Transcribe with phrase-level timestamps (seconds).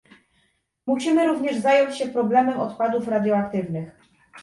[0.87, 3.99] Musimy również zająć się problemem odpadów radioaktywnych